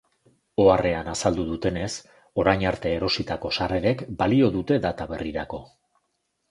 [0.61, 1.91] Oharrean azaldu dutenez,
[2.45, 5.67] orain arte erositako sarrerek balio dute data berrirako.